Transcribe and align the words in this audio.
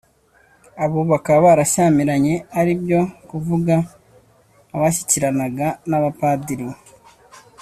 abo 0.83 0.99
bakaba 1.11 1.39
barashyamiranye 1.47 2.35
ari 2.59 2.73
byo 2.81 3.01
kuvuga 3.29 3.75
abashyikiranaga 4.75 5.67
n'abapadiri 5.89 6.67